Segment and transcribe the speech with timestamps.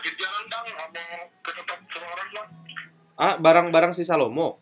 [0.00, 0.88] lagi di jalan bang, mau
[1.44, 2.48] ke tempat seorang bang.
[3.20, 4.56] Ah, barang-barang si Salomo.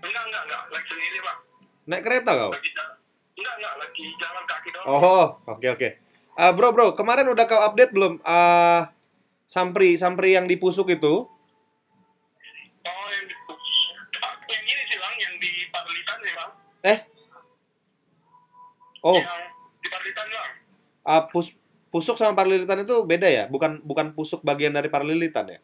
[0.00, 1.38] Enggak, enggak, enggak, lagi sendiri bang.
[1.84, 2.48] Naik kereta kau?
[2.56, 2.96] Lagi jalan.
[3.36, 4.86] Enggak, enggak, lagi jalan kaki doang.
[4.88, 5.88] Oh, oke oke.
[6.40, 8.24] Ah, bro, bro, kemarin udah kau update belum?
[8.24, 8.88] Ah,
[9.44, 11.28] Sampri, Sampri yang di Pusuk itu?
[11.28, 13.36] Oh, yang di,
[14.24, 16.50] ah, yang ini sih bang, yang di Parlitan sih bang.
[16.88, 16.98] Eh?
[19.04, 19.28] Oh, Yang
[19.84, 20.52] di Parlitan bang.
[21.04, 21.52] ah, pus,
[21.94, 23.44] Pusuk sama Parlilitan itu beda ya?
[23.46, 25.62] Bukan bukan Pusuk bagian dari Parlilitan ya?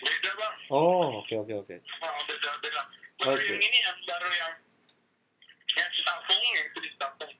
[0.00, 0.54] Beda bang.
[0.72, 1.76] Oh, oke oke oke.
[2.00, 2.80] Oh, beda, beda.
[3.20, 3.44] Baru Oke.
[3.44, 4.52] yang ini yang baru yang
[5.70, 7.32] yang Citapung, yang itu di Citapung.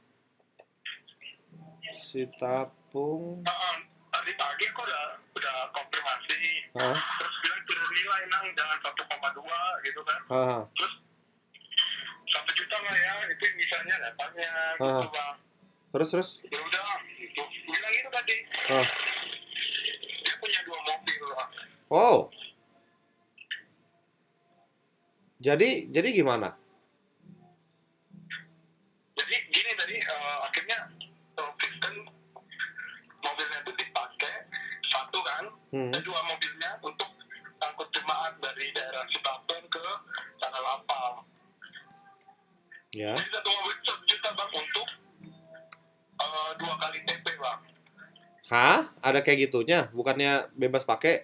[1.90, 3.40] Si Tapung.
[3.42, 3.76] Ah, ah,
[4.12, 6.40] tadi pagi aku udah udah konfirmasi.
[6.76, 6.92] Hah?
[7.16, 9.48] Terus bilang turun nilai nang jangan 1,2
[9.80, 10.20] gitu kan.
[10.28, 10.94] Ah, Terus
[12.28, 15.08] satu juta lah ya, itu misalnya datanya gitu Ah.
[15.08, 15.36] bang.
[15.90, 16.28] terus terus.
[16.46, 16.89] Ya udah, gitu.
[18.20, 18.36] Tadi.
[18.68, 18.86] Ah.
[20.20, 21.24] Dia punya dua mobil.
[21.90, 22.28] Oh.
[25.40, 26.52] Jadi jadi gimana?
[29.16, 30.78] Jadi gini tadi eh, akhirnya
[31.56, 32.04] Kristen
[33.24, 34.34] mobilnya itu dipakai
[34.84, 35.88] satu kan, Hmm.
[35.88, 37.08] dan dua mobilnya untuk
[37.56, 39.80] angkut jemaat dari daerah Citapung ke
[40.36, 41.24] Tanah Lapang.
[42.92, 43.16] Ya.
[43.16, 44.88] Jadi satu mobil satu juta bang untuk
[46.20, 46.99] eh, dua kali.
[48.50, 48.90] Hah?
[48.98, 49.86] Ada kayak gitunya?
[49.94, 51.22] Bukannya bebas pakai?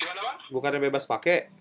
[0.00, 0.36] Gimana bang?
[0.48, 1.52] Bukannya bebas pakai?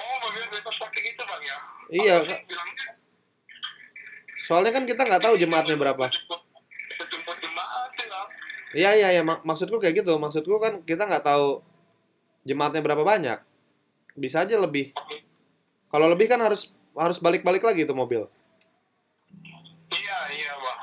[0.00, 1.56] Oh bebas pakai gitu bang ya?
[1.92, 2.96] Iya, bilangnya
[4.40, 6.08] Soalnya kan kita nggak tahu jemaatnya berapa.
[8.74, 10.16] Iya iya iya mak- maksudku kayak gitu.
[10.16, 11.60] Maksudku kan kita nggak tahu
[12.48, 13.38] jemaatnya berapa banyak.
[14.16, 14.96] Bisa aja lebih.
[15.92, 18.24] Kalau lebih kan harus harus balik-balik lagi itu mobil.
[20.44, 20.78] Iya iya bang.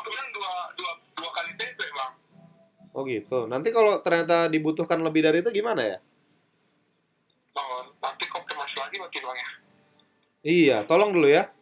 [0.00, 2.12] Aku bilang dua dua dua kali TP bang.
[2.96, 3.44] Oh gitu.
[3.44, 5.98] Nanti kalau ternyata dibutuhkan lebih dari itu gimana ya?
[7.52, 9.50] Oh, nanti konfirmasi lagi berarti bang ya.
[10.42, 11.52] Iya, tolong dulu ya.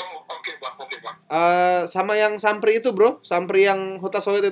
[0.00, 1.16] Oh oke bang oke bang.
[1.28, 4.48] Eh sama yang Sampri itu bro, Sampri yang Huta Soit itu?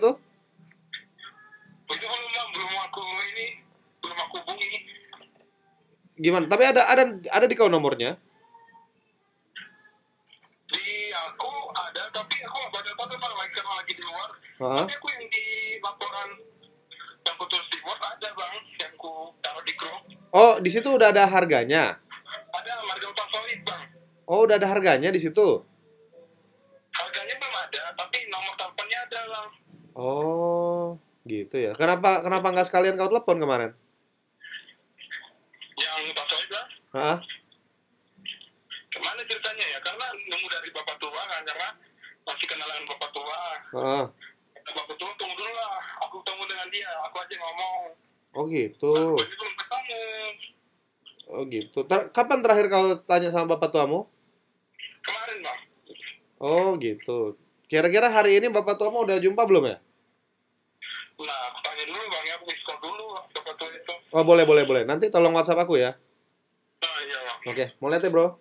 [1.88, 3.02] Itu belum bang belum aku
[3.32, 3.46] ini
[4.04, 4.68] belum aku hubungi.
[6.20, 6.44] Gimana?
[6.44, 8.20] Tapi ada ada ada di kau nomornya?
[14.04, 14.30] Luar.
[14.60, 14.86] Hah?
[14.86, 15.44] Tapi aku yang di
[15.82, 16.28] laporan
[17.24, 20.02] yang ku tulis di Word ada bang yang ku taruh di grup.
[20.30, 21.98] Oh, di situ udah ada harganya.
[22.54, 23.84] Ada marga utang solid bang.
[24.28, 25.64] Oh, udah ada harganya di situ.
[26.94, 29.48] Harganya belum ada tapi nomor teleponnya ada bang.
[29.96, 31.72] Oh, gitu ya.
[31.74, 33.70] Kenapa kenapa nggak sekalian kau telepon kemarin?
[35.74, 36.68] Yang utang solid bang.
[36.94, 37.18] Hah?
[38.92, 39.78] Ke mana ceritanya ya?
[39.82, 41.68] Karena nemu dari bapak tua kan karena
[42.24, 43.40] masih kenalan bapak tua.
[43.76, 44.04] Heeh.
[44.56, 45.80] Kata bapak tua tunggu dulu lah.
[46.08, 46.90] Aku tunggu dengan dia.
[47.08, 47.82] Aku aja ngomong.
[48.34, 48.94] Oh gitu.
[49.20, 50.02] Aja belum ketemu.
[51.24, 51.78] Oh gitu.
[51.84, 54.08] Ter- kapan terakhir kau tanya sama bapak tuamu?
[55.04, 55.60] Kemarin bang.
[56.40, 57.36] Oh gitu.
[57.68, 59.76] Kira-kira hari ini bapak tuamu udah jumpa belum ya?
[61.14, 62.34] Nah, aku tanya dulu bang ya.
[62.40, 63.94] Aku call dulu bapak tua itu.
[64.12, 64.82] Oh boleh boleh boleh.
[64.88, 65.92] Nanti tolong WhatsApp aku ya.
[65.94, 67.38] Nah, iya bang.
[67.52, 68.40] Oke, mau lihat ya bro.